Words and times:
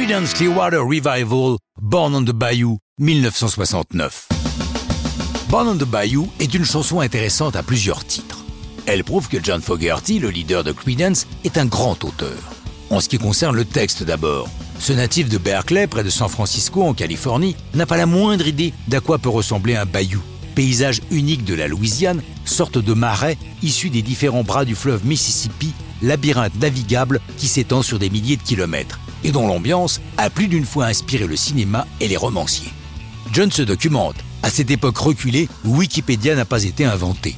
Creedence 0.00 0.32
Clearwater 0.32 0.80
Revival, 0.80 1.58
Born 1.78 2.14
on 2.14 2.24
the 2.24 2.32
Bayou, 2.32 2.78
1969. 3.00 4.28
Born 5.50 5.68
on 5.68 5.76
the 5.76 5.84
Bayou 5.84 6.26
est 6.40 6.54
une 6.54 6.64
chanson 6.64 7.00
intéressante 7.00 7.54
à 7.54 7.62
plusieurs 7.62 8.02
titres. 8.06 8.42
Elle 8.86 9.04
prouve 9.04 9.28
que 9.28 9.36
John 9.42 9.60
Fogerty, 9.60 10.18
le 10.18 10.30
leader 10.30 10.64
de 10.64 10.72
Creedence, 10.72 11.26
est 11.44 11.58
un 11.58 11.66
grand 11.66 12.02
auteur. 12.02 12.38
En 12.88 13.00
ce 13.00 13.10
qui 13.10 13.18
concerne 13.18 13.54
le 13.54 13.66
texte 13.66 14.02
d'abord, 14.02 14.48
ce 14.78 14.94
natif 14.94 15.28
de 15.28 15.36
Berkeley, 15.36 15.86
près 15.86 16.02
de 16.02 16.08
San 16.08 16.30
Francisco, 16.30 16.82
en 16.82 16.94
Californie, 16.94 17.54
n'a 17.74 17.84
pas 17.84 17.98
la 17.98 18.06
moindre 18.06 18.48
idée 18.48 18.72
d'à 18.88 19.00
quoi 19.00 19.18
peut 19.18 19.28
ressembler 19.28 19.76
un 19.76 19.84
bayou, 19.84 20.22
paysage 20.54 21.02
unique 21.10 21.44
de 21.44 21.52
la 21.54 21.68
Louisiane, 21.68 22.22
sorte 22.46 22.78
de 22.78 22.94
marais 22.94 23.36
issu 23.62 23.90
des 23.90 24.00
différents 24.00 24.44
bras 24.44 24.64
du 24.64 24.74
fleuve 24.74 25.04
Mississippi, 25.04 25.74
labyrinthe 26.00 26.58
navigable 26.58 27.20
qui 27.36 27.48
s'étend 27.48 27.82
sur 27.82 27.98
des 27.98 28.08
milliers 28.08 28.38
de 28.38 28.42
kilomètres, 28.42 28.99
et 29.24 29.32
dont 29.32 29.46
l'ambiance 29.46 30.00
a 30.18 30.30
plus 30.30 30.48
d'une 30.48 30.64
fois 30.64 30.86
inspiré 30.86 31.26
le 31.26 31.36
cinéma 31.36 31.86
et 32.00 32.08
les 32.08 32.16
romanciers. 32.16 32.72
John 33.32 33.50
se 33.50 33.62
documente. 33.62 34.16
À 34.42 34.50
cette 34.50 34.70
époque 34.70 34.98
reculée, 34.98 35.48
Wikipédia 35.64 36.34
n'a 36.34 36.44
pas 36.44 36.64
été 36.64 36.84
inventé. 36.84 37.36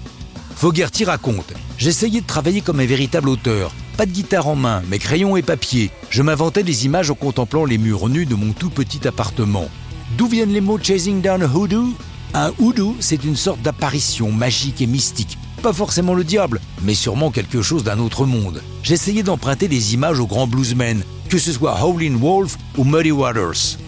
Fogerty 0.56 1.04
raconte 1.04 1.52
J'essayais 1.76 2.20
de 2.20 2.26
travailler 2.26 2.60
comme 2.60 2.80
un 2.80 2.86
véritable 2.86 3.28
auteur. 3.28 3.72
Pas 3.96 4.06
de 4.06 4.12
guitare 4.12 4.46
en 4.46 4.54
main, 4.54 4.82
mais 4.88 4.98
crayon 4.98 5.36
et 5.36 5.42
papier. 5.42 5.90
Je 6.08 6.22
m'inventais 6.22 6.62
des 6.62 6.86
images 6.86 7.10
en 7.10 7.14
contemplant 7.14 7.64
les 7.64 7.78
murs 7.78 8.08
nus 8.08 8.26
de 8.26 8.34
mon 8.34 8.52
tout 8.52 8.70
petit 8.70 9.06
appartement. 9.06 9.68
D'où 10.16 10.28
viennent 10.28 10.52
les 10.52 10.60
mots 10.60 10.78
chasing 10.80 11.20
down 11.20 11.42
a 11.42 11.46
hoodoo? 11.46 11.94
Un 12.34 12.52
hoodoo, 12.58 12.96
c'est 13.00 13.24
une 13.24 13.36
sorte 13.36 13.60
d'apparition 13.60 14.30
magique 14.30 14.80
et 14.80 14.86
mystique. 14.86 15.36
Pas 15.62 15.72
forcément 15.72 16.14
le 16.14 16.24
diable, 16.24 16.60
mais 16.82 16.94
sûrement 16.94 17.30
quelque 17.30 17.60
chose 17.60 17.84
d'un 17.84 17.98
autre 17.98 18.24
monde. 18.24 18.62
J'essayais 18.82 19.22
d'emprunter 19.22 19.68
des 19.68 19.94
images 19.94 20.18
aux 20.18 20.26
grands 20.26 20.46
bluesmen, 20.46 21.04
que 21.32 21.38
ce 21.38 21.50
soit 21.50 21.80
Howlin' 21.80 22.18
Wolf 22.18 22.58
ou 22.76 22.84
Muddy 22.84 23.10
Waters. 23.10 23.78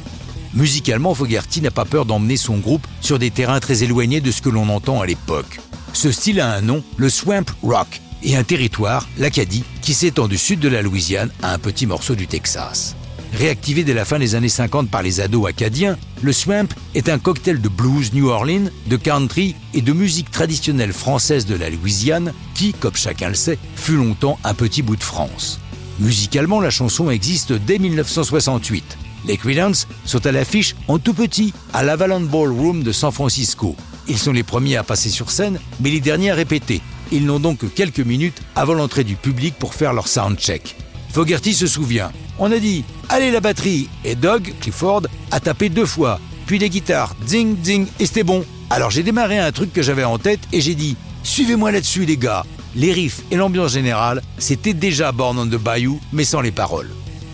Musicalement, 0.55 1.15
Fogerty 1.15 1.61
n'a 1.61 1.71
pas 1.71 1.85
peur 1.85 2.07
d'emmener 2.07 2.39
son 2.39 2.57
groupe 2.57 2.87
sur 3.03 3.19
des 3.19 3.31
terrains 3.31 3.61
très 3.61 3.83
éloignés 3.83 4.23
de 4.23 4.31
ce 4.31 4.41
que 4.41 4.49
l'on 4.49 4.71
entend 4.71 5.03
à 5.03 5.07
l'époque. 5.07 5.61
Ce 5.93 6.11
style 6.11 6.41
a 6.41 6.55
un 6.55 6.63
nom, 6.63 6.83
le 6.97 7.11
swamp 7.11 7.45
rock, 7.63 8.01
et 8.23 8.35
un 8.35 8.45
territoire, 8.45 9.07
l'Acadie, 9.19 9.63
qui 9.83 9.93
s'étend 9.93 10.27
du 10.27 10.39
sud 10.39 10.59
de 10.59 10.71
la 10.71 10.81
Louisiane 10.81 11.31
à 11.43 11.53
un 11.53 11.59
petit 11.59 11.85
morceau 11.85 12.15
du 12.15 12.27
Texas. 12.27 12.97
Réactivé 13.35 13.85
dès 13.85 13.93
la 13.93 14.07
fin 14.07 14.19
des 14.19 14.35
années 14.37 14.49
50 14.49 14.89
par 14.89 15.03
les 15.03 15.21
ados 15.21 15.47
acadiens, 15.47 15.99
le 16.23 16.33
swamp 16.33 16.69
est 16.95 17.11
un 17.11 17.19
cocktail 17.19 17.61
de 17.61 17.69
blues 17.69 18.15
New 18.15 18.29
Orleans, 18.29 18.71
de 18.87 18.97
country 18.97 19.55
et 19.75 19.83
de 19.83 19.93
musique 19.93 20.31
traditionnelle 20.31 20.95
française 20.95 21.45
de 21.45 21.57
la 21.57 21.69
Louisiane 21.69 22.33
qui, 22.55 22.73
comme 22.73 22.97
chacun 22.97 23.29
le 23.29 23.35
sait, 23.35 23.59
fut 23.77 23.97
longtemps 23.97 24.39
un 24.45 24.55
petit 24.55 24.81
bout 24.81 24.97
de 24.97 25.05
France. 25.05 25.61
Musicalement, 26.01 26.61
la 26.61 26.71
chanson 26.71 27.11
existe 27.11 27.53
dès 27.53 27.79
1968. 27.79 28.99
Les 29.27 29.37
Creedence 29.37 29.87
sont 30.05 30.27
à 30.27 30.33
l'affiche 30.33 30.75
en 30.89 30.99
tout 30.99 31.15
petit 31.15 31.55
à 31.73 31.83
l'Avalon 31.83 32.21
Ballroom 32.21 32.83
de 32.83 32.93
San 32.93 33.13
Francisco. 33.13 33.77
Ils 34.09 34.19
sont 34.19 34.33
les 34.33 34.43
premiers 34.43 34.77
à 34.77 34.83
passer 34.83 35.09
sur 35.09 35.31
scène, 35.31 35.59
mais 35.81 35.91
les 35.91 36.01
derniers 36.01 36.33
à 36.33 36.35
répéter. 36.35 36.83
Ils 37.13 37.25
n'ont 37.25 37.39
donc 37.39 37.59
que 37.59 37.67
quelques 37.67 38.01
minutes 38.01 38.43
avant 38.57 38.75
l'entrée 38.75 39.05
du 39.05 39.15
public 39.15 39.55
pour 39.59 39.75
faire 39.75 39.93
leur 39.93 40.09
soundcheck. 40.09 40.77
Fogerty 41.11 41.55
se 41.55 41.69
souvient. 41.69 42.11
On 42.39 42.51
a 42.51 42.59
dit 42.59 42.85
Allez 43.09 43.31
la 43.31 43.41
batterie 43.41 43.89
Et 44.05 44.17
Doug 44.17 44.53
Clifford 44.61 45.03
a 45.31 45.39
tapé 45.39 45.69
deux 45.69 45.87
fois. 45.87 46.19
Puis 46.47 46.59
les 46.59 46.69
guitares, 46.69 47.15
ding 47.27 47.57
ding, 47.57 47.87
et 48.01 48.07
c'était 48.07 48.25
bon. 48.25 48.45
Alors 48.69 48.91
j'ai 48.91 49.05
démarré 49.05 49.39
un 49.39 49.53
truc 49.53 49.73
que 49.73 49.83
j'avais 49.83 50.05
en 50.05 50.19
tête 50.19 50.41
et 50.53 50.61
j'ai 50.61 50.75
dit 50.75 50.97
Suivez-moi 51.25 51.73
là-dessus 51.73 52.05
les 52.05 52.19
gars. 52.19 52.45
Les 52.77 52.93
riffs 52.93 53.23
et 53.31 53.37
l'ambiance 53.37 53.73
générale, 53.73 54.23
c'était 54.37 54.75
déjà 54.75 55.11
Born 55.11 55.39
on 55.39 55.47
the 55.47 55.57
Bayou, 55.61 55.99
mais 56.13 56.25
sans 56.25 56.43
les 56.43 56.53
paroles. 56.53 56.91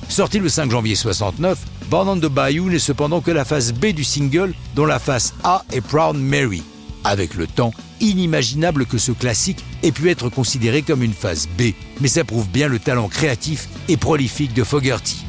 Sorti 0.09 0.39
le 0.39 0.49
5 0.49 0.71
janvier 0.71 0.95
69, 0.95 1.59
Born 1.91 2.09
on 2.09 2.17
the 2.17 2.31
Bayou 2.33 2.71
n'est 2.71 2.79
cependant 2.79 3.21
que 3.21 3.33
la 3.33 3.45
face 3.45 3.73
B 3.73 3.87
du 3.87 4.05
single, 4.05 4.55
dont 4.77 4.87
la 4.87 5.01
face 5.01 5.35
A 5.43 5.65
est 5.73 5.81
Proud 5.81 6.17
Mary. 6.17 6.63
Avec 7.03 7.35
le 7.35 7.49
temps, 7.49 7.73
inimaginable 8.01 8.87
que 8.87 8.97
ce 8.97 9.11
classique 9.11 9.65
ait 9.83 9.93
pu 9.93 10.09
être 10.09 10.29
considéré 10.29 10.83
comme 10.83 11.03
une 11.03 11.13
phase 11.13 11.49
B, 11.59 11.73
mais 12.01 12.09
ça 12.09 12.23
prouve 12.23 12.49
bien 12.49 12.69
le 12.69 12.79
talent 12.79 13.09
créatif 13.09 13.69
et 13.89 13.97
prolifique 13.97 14.55
de 14.55 14.63
Fogerty. 14.63 15.25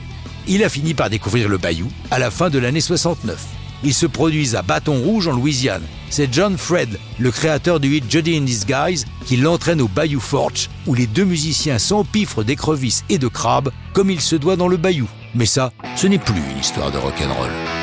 Il 0.47 0.63
a 0.63 0.69
fini 0.69 0.93
par 0.93 1.09
découvrir 1.09 1.49
le 1.49 1.57
Bayou 1.57 1.87
à 2.11 2.19
la 2.19 2.29
fin 2.29 2.51
de 2.51 2.59
l'année 2.59 2.81
69. 2.81 3.60
Ils 3.83 3.93
se 3.93 4.05
produisent 4.05 4.55
à 4.55 4.61
Bâton 4.61 5.01
Rouge 5.01 5.27
en 5.27 5.33
Louisiane. 5.33 5.83
C'est 6.09 6.33
John 6.33 6.57
Fred, 6.57 6.99
le 7.19 7.31
créateur 7.31 7.79
du 7.79 7.95
hit 7.97 8.09
Judy 8.09 8.37
in 8.37 8.41
Disguise, 8.41 9.05
qui 9.25 9.37
l'entraîne 9.37 9.81
au 9.81 9.87
Bayou 9.87 10.19
Forge, 10.19 10.69
où 10.85 10.93
les 10.93 11.07
deux 11.07 11.25
musiciens 11.25 11.79
s'empiffrent 11.79 12.43
d'écrevisses 12.43 13.03
et 13.09 13.17
de 13.17 13.27
crabes, 13.27 13.71
comme 13.93 14.11
il 14.11 14.21
se 14.21 14.35
doit 14.35 14.55
dans 14.55 14.67
le 14.67 14.77
Bayou. 14.77 15.07
Mais 15.33 15.45
ça, 15.45 15.71
ce 15.95 16.07
n'est 16.07 16.19
plus 16.19 16.41
une 16.51 16.59
histoire 16.59 16.91
de 16.91 16.97
rock'n'roll. 16.97 17.80